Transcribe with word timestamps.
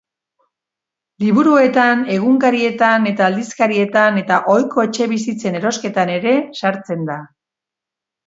Liburuetan, 1.23 1.99
egunkarietan 2.15 3.05
eta 3.11 3.27
aldizkarietan 3.27 4.17
eta 4.23 4.41
ohiko 4.55 4.87
etxebizitzen 4.87 5.59
erosketan 5.61 6.13
ere 6.17 6.33
sartzen 6.63 7.05
da. 7.11 7.19